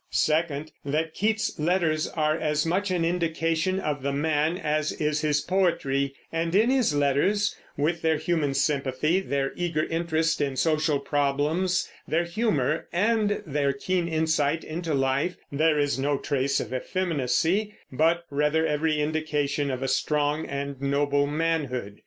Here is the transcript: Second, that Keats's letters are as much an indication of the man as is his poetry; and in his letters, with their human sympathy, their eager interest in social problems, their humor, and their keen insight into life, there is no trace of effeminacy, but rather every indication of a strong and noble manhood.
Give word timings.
Second, 0.09 0.71
that 0.83 1.13
Keats's 1.13 1.59
letters 1.59 2.07
are 2.07 2.35
as 2.35 2.65
much 2.65 2.89
an 2.89 3.05
indication 3.05 3.79
of 3.79 4.01
the 4.01 4.11
man 4.11 4.57
as 4.57 4.91
is 4.91 5.21
his 5.21 5.41
poetry; 5.41 6.15
and 6.31 6.55
in 6.55 6.71
his 6.71 6.95
letters, 6.95 7.55
with 7.77 8.01
their 8.01 8.17
human 8.17 8.55
sympathy, 8.55 9.19
their 9.19 9.51
eager 9.55 9.83
interest 9.83 10.41
in 10.41 10.55
social 10.55 10.97
problems, 10.99 11.87
their 12.07 12.23
humor, 12.23 12.87
and 12.91 13.43
their 13.45 13.73
keen 13.73 14.07
insight 14.07 14.63
into 14.63 14.95
life, 14.95 15.35
there 15.51 15.77
is 15.77 15.99
no 15.99 16.17
trace 16.17 16.59
of 16.59 16.73
effeminacy, 16.73 17.75
but 17.91 18.23
rather 18.31 18.65
every 18.65 18.99
indication 18.99 19.69
of 19.69 19.83
a 19.83 19.87
strong 19.87 20.47
and 20.47 20.81
noble 20.81 21.27
manhood. 21.27 21.99